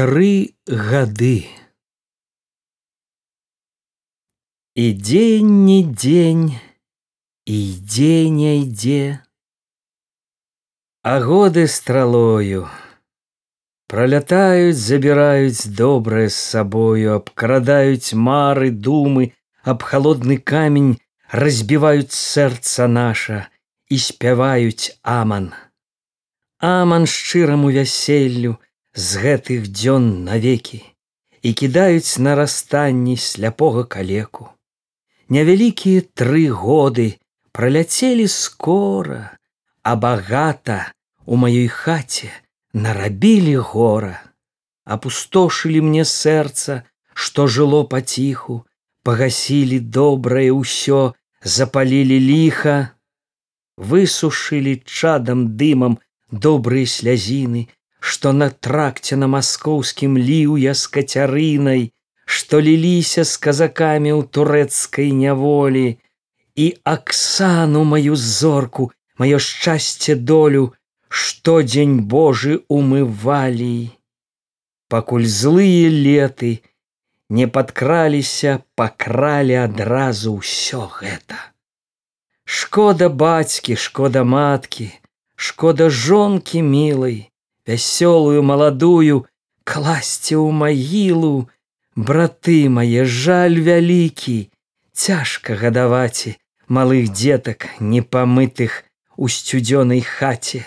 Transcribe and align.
тры 0.00 0.56
гады. 0.64 1.44
І 4.72 4.84
дзень 4.96 5.50
не 5.66 5.82
дзень, 5.84 6.46
і 7.44 7.56
ідзе 7.72 8.30
не 8.32 8.52
ідзе. 8.62 9.20
А 11.04 11.20
годы 11.20 11.66
стралою 11.68 12.62
пролятаюць, 13.92 14.80
забіраюць 14.80 15.68
добрае 15.68 16.32
з 16.32 16.38
сабою, 16.48 17.20
абкрадаюць 17.20 18.16
мары, 18.16 18.72
думы, 18.72 19.36
аб 19.60 19.84
холодны 19.84 20.40
камень 20.40 20.96
разбіваюць 21.28 22.16
сэрца 22.16 22.88
наша 22.88 23.44
і 23.92 24.00
спяваюць 24.00 24.96
аман. 25.04 25.52
Аман 26.56 27.04
шчыраму 27.04 27.68
вяселлю, 27.68 28.56
з 28.94 29.22
гэтых 29.22 29.68
дзён 29.70 30.24
навекі 30.24 30.82
і 31.42 31.50
кідаюць 31.54 32.18
нарастанні 32.18 33.16
сляпога 33.16 33.84
калеку. 33.84 34.50
Невялікія 35.28 36.02
тры 36.14 36.50
годы 36.50 37.16
праляцелі 37.52 38.26
скора, 38.28 39.38
а 39.82 39.96
багата 39.96 40.92
у 41.24 41.36
маёй 41.36 41.68
хаце 41.68 42.30
нарабілі 42.74 43.56
гора, 43.56 44.18
апустошылі 44.84 45.80
мне 45.86 46.04
сэрца, 46.04 46.82
што 47.14 47.46
жыло 47.46 47.86
паціху, 47.86 48.66
пагасілі 49.06 49.80
добрае 49.80 50.50
ўсё, 50.50 51.14
запалілі 51.42 52.18
ліха, 52.20 52.76
высушылі 53.76 54.82
чадам 54.84 55.56
дымам 55.56 55.98
добрыя 56.30 56.86
слязіны, 56.86 57.68
што 58.00 58.32
на 58.32 58.50
тракце 58.50 59.16
на 59.22 59.28
маскоўскім 59.34 60.16
ліў 60.18 60.56
я 60.60 60.74
з 60.74 60.86
кацярынай, 60.96 61.92
што 62.24 62.60
ліліся 62.66 63.24
з 63.28 63.36
казакамі 63.44 64.10
ў 64.16 64.22
турэцкай 64.36 65.12
няволі 65.22 65.86
і 66.64 66.66
аксану 66.92 67.84
маю 67.92 68.16
зорку 68.16 68.90
маё 69.22 69.38
шчасце 69.46 70.14
долю 70.32 70.72
штодзень 71.22 71.96
Божы 72.14 72.58
умывалі 72.78 73.90
пакуль 74.94 75.26
злыя 75.26 75.88
леты 75.90 76.52
не 77.38 77.46
падкраліся 77.56 78.54
пакралі 78.80 79.56
адразу 79.62 80.36
ўсё 80.38 80.86
гэта 80.98 81.40
шкода 82.60 83.10
бацькі 83.24 83.76
шкода 83.86 84.22
маткі 84.36 84.88
шкода 85.48 85.90
жонкі 86.04 86.62
мілай 86.70 87.18
вясёлую 87.70 88.42
маладую 88.42 89.26
класці 89.62 90.34
ў 90.34 90.50
магілу. 90.62 91.34
Браты 91.94 92.58
мае 92.76 93.04
жаль 93.06 93.58
вялікі 93.66 94.38
цяжка 95.00 95.54
гадаваці 95.60 96.34
малых 96.78 97.10
дзетак 97.14 97.66
непамытых 97.92 98.82
у 99.16 99.28
сцюдзёнай 99.28 100.02
хаце. 100.02 100.62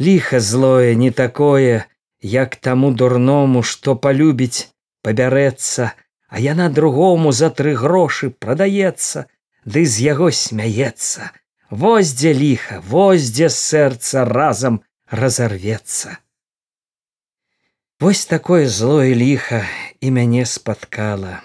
Ліха 0.00 0.40
злое 0.40 0.94
не 0.94 1.10
такое 1.10 1.84
як 2.20 2.56
таму 2.56 2.92
дурному 2.92 3.62
што 3.62 3.96
палюбіць 4.06 4.68
пабярэцца 5.02 5.92
а 6.28 6.40
яна 6.42 6.68
другому 6.68 7.32
за 7.32 7.50
тры 7.50 7.74
грошы 7.82 8.30
прадаецца 8.30 9.26
ды 9.64 9.84
з 9.86 10.04
яго 10.06 10.30
смяецца. 10.30 11.30
Вось 11.70 12.12
дзе 12.18 12.32
ліха 12.32 12.82
вось 12.90 13.30
дзе 13.30 13.48
сэрца 13.48 14.24
разам 14.24 14.80
разорвецца. 15.10 16.18
Вось 18.00 18.26
такое 18.26 18.68
злое 18.68 19.14
ліха 19.14 19.64
і 20.00 20.10
мяне 20.10 20.44
спаткала. 20.44 21.40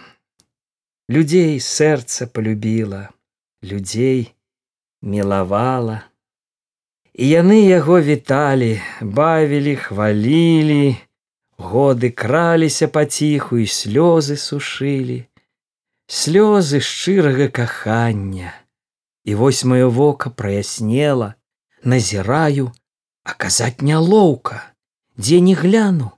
Людзей 1.08 1.59
сэрца 1.59 2.28
полюбіла, 2.28 3.09
людзей 3.64 4.34
мілавала. 5.02 6.03
І 7.13 7.28
яны 7.28 7.68
яго 7.68 8.02
віталі, 8.02 8.81
бавілі, 9.02 9.75
хвалілі, 9.75 10.96
годы 11.57 12.12
краліся 12.12 12.88
паціху 12.88 13.57
і 13.63 13.68
слёзы 13.68 14.36
сушылі, 14.36 15.28
слёзы 16.07 16.81
шчырага 16.81 17.47
кахання. 17.47 18.53
І 19.24 19.36
вось 19.36 19.63
маё 19.63 19.90
вока 19.90 20.30
праяснела, 20.30 21.36
назіраю, 21.84 22.72
аказаць 23.24 23.82
нялоўка. 23.82 24.64
Дзе 25.18 25.40
не 25.40 25.56
гляну 25.56 26.12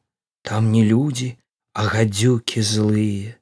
там 0.44 0.72
не 0.72 0.84
людзі 0.84 1.38
а 1.74 1.88
гадзюкі 1.90 2.62
злые 2.62 3.40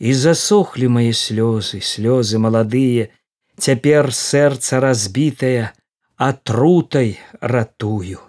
і 0.00 0.12
засохлі 0.16 0.88
мае 0.96 1.12
слёзы 1.12 1.80
слёзы 1.84 2.40
маладыя. 2.40 3.08
Цяпер 3.60 4.08
сэрца 4.16 4.80
разбітае 4.80 5.72
атрутай 6.16 7.20
ратую. 7.40 8.20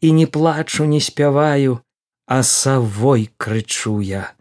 І 0.00 0.12
не 0.16 0.26
плачу 0.26 0.84
не 0.84 1.00
спяваю 1.00 1.80
а 2.26 2.42
савой 2.42 3.28
крычу 3.36 4.00
я. 4.00 4.32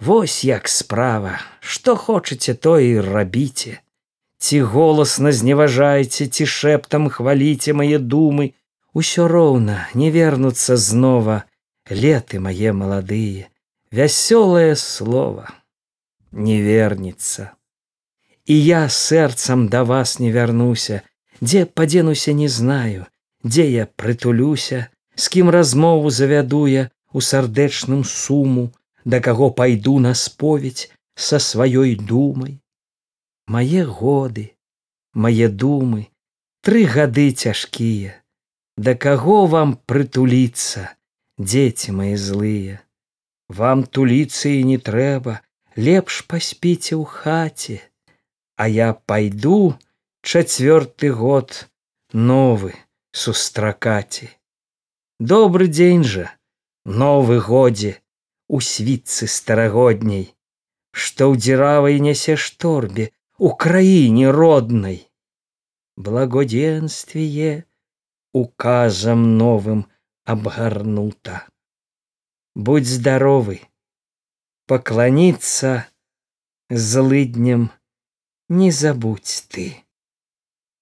Вось 0.00 0.44
як 0.44 0.68
справа 0.68 1.40
што 1.60 1.96
хочаце 1.96 2.54
то 2.54 2.78
і 2.78 3.00
рабіце. 3.00 3.80
Ці 4.38 4.60
голасна 4.60 5.32
зневажайце 5.32 6.26
ці 6.26 6.44
шэптам 6.44 7.08
хваліце 7.08 7.72
мае 7.72 7.98
думы 7.98 8.52
Усё 8.94 9.26
роўна 9.26 9.88
не 9.98 10.08
вернуцца 10.14 10.76
знова 10.78 11.42
леты 11.90 12.38
мае 12.38 12.70
маладыя, 12.72 13.50
вясёлае 13.90 14.76
слово 14.78 15.50
не 16.30 16.62
вернется. 16.62 17.50
І 18.46 18.54
я 18.54 18.88
сэрцам 18.88 19.66
да 19.68 19.82
вас 19.82 20.18
не 20.20 20.30
вярнуся, 20.30 21.02
дзе 21.40 21.66
падзенуся 21.66 22.32
не 22.32 22.48
знаю, 22.48 23.06
дзе 23.42 23.66
я 23.70 23.86
прытулюся, 23.86 24.86
з 25.16 25.28
кім 25.28 25.50
размову 25.50 26.10
завядуе 26.10 26.90
у 27.12 27.20
сардэчным 27.20 28.04
суму, 28.04 28.70
да 29.04 29.20
каго 29.20 29.50
пайду 29.50 29.98
на 29.98 30.14
споведь 30.14 30.90
са 31.16 31.38
сваёй 31.38 31.96
думай. 31.96 32.60
Мае 33.46 33.84
годы, 33.86 34.52
мае 35.14 35.48
думы, 35.48 36.08
тры 36.62 36.84
гады 36.86 37.30
цяжкія, 37.32 38.22
Да 38.76 38.94
каго 38.94 39.46
вам 39.46 39.76
прытуліцца, 39.86 40.88
дзеці 41.38 41.92
мои 41.92 42.16
злыя, 42.16 42.80
Вам 43.48 43.84
туліцца 43.84 44.48
і 44.48 44.64
не 44.64 44.78
трэба, 44.80 45.40
лепш 45.76 46.22
паспіце 46.26 46.96
ў 46.96 47.04
хаце, 47.04 47.76
А 48.56 48.66
я 48.68 48.94
пайду 48.94 49.76
чацвёрты 50.22 51.10
год 51.12 51.68
новы 52.14 52.72
сустракаці. 53.12 54.30
Добры 55.20 55.66
дзень 55.68 56.04
жа, 56.04 56.30
новы 56.84 57.38
годзе 57.38 58.00
у 58.48 58.60
світцы 58.60 59.26
старагодняй, 59.26 60.34
што 60.90 61.30
ў 61.30 61.38
дзіравай 61.38 62.00
нясе 62.00 62.36
шторбе 62.38 63.10
у 63.38 63.50
краіне 63.54 64.30
роднай. 64.30 64.98
Благоденствие, 65.96 67.66
указом 68.34 69.38
новым 69.38 69.86
обгорнута. 70.24 71.46
Будь 72.56 72.86
здоровы, 72.86 73.60
поклониться 74.66 75.86
злыдням 76.68 77.70
не 78.48 78.72
забудь 78.72 79.46
ты. 79.48 79.83